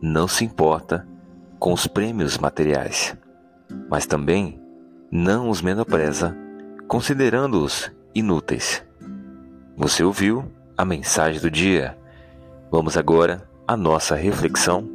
[0.00, 1.06] não se importa
[1.58, 3.16] com os prêmios materiais,
[3.88, 4.60] mas também
[5.10, 6.36] não os menospreza,
[6.88, 8.82] considerando-os inúteis.
[9.76, 11.98] Você ouviu a mensagem do dia.
[12.70, 14.88] Vamos agora à nossa reflexão.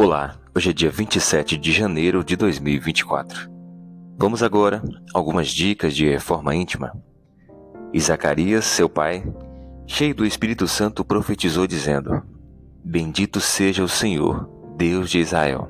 [0.00, 3.50] Olá, hoje é dia 27 de janeiro de 2024.
[4.16, 4.80] Vamos agora
[5.12, 6.92] algumas dicas de reforma íntima.
[7.92, 9.24] E Zacarias, seu pai,
[9.88, 12.22] cheio do Espírito Santo, profetizou dizendo:
[12.84, 15.66] Bendito seja o Senhor, Deus de Israel,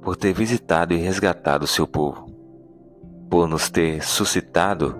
[0.00, 2.26] por ter visitado e resgatado o seu povo,
[3.28, 4.96] por nos ter suscitado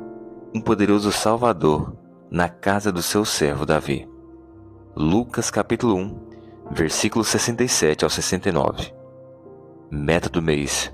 [0.53, 1.97] um poderoso Salvador
[2.28, 4.09] na casa do seu servo Davi.
[4.97, 6.34] Lucas capítulo 1,
[6.75, 8.92] versículos 67 ao 69.
[9.91, 10.92] Meta do mês: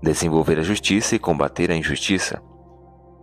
[0.00, 2.40] desenvolver a justiça e combater a injustiça.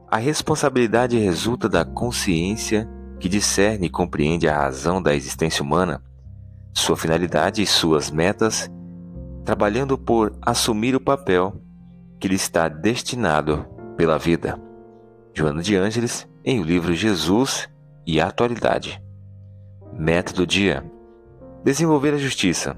[0.10, 2.88] A responsabilidade resulta da consciência
[3.20, 6.04] que discerne e compreende a razão da existência humana,
[6.74, 8.70] sua finalidade e suas metas,
[9.46, 11.56] trabalhando por assumir o papel
[12.20, 13.66] que lhe está destinado
[13.96, 14.60] pela vida.
[15.34, 17.70] Joana de Ângeles, em o livro Jesus
[18.06, 19.02] e a Atualidade.
[19.98, 20.84] Meta do dia:
[21.66, 22.78] Desenvolver a justiça.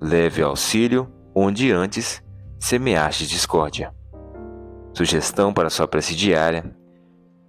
[0.00, 2.22] Leve auxílio onde antes
[2.60, 3.92] semeaste discórdia.
[4.94, 6.72] Sugestão para sua prece diária: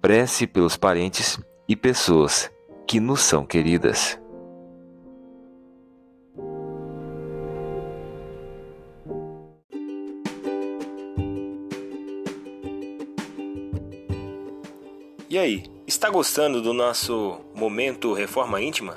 [0.02, 2.50] prece pelos parentes e pessoas
[2.88, 4.20] que nos são queridas.
[15.28, 18.96] E aí, está gostando do nosso momento Reforma Íntima?